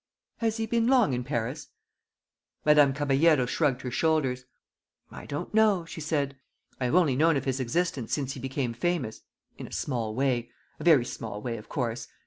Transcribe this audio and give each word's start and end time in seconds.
"Has 0.37 0.57
he 0.57 0.65
been 0.65 0.87
long 0.87 1.13
in 1.13 1.23
Paris?" 1.23 1.67
Madame 2.65 2.91
Caballero 2.91 3.45
shrugged 3.45 3.83
her 3.83 3.91
shoulders. 3.91 4.45
"I 5.11 5.27
don't 5.27 5.53
know," 5.53 5.85
she 5.85 6.01
said. 6.01 6.37
"I 6.79 6.85
have 6.85 6.95
only 6.95 7.15
known 7.15 7.37
of 7.37 7.45
his 7.45 7.59
existence 7.59 8.11
since 8.11 8.33
he 8.33 8.39
became 8.39 8.73
famous 8.73 9.21
in 9.59 9.67
a 9.67 9.71
small 9.71 10.15
way 10.15 10.49
a 10.79 10.83
very 10.83 11.05
small 11.05 11.39
way, 11.39 11.55
of 11.57 11.69
course. 11.69 12.07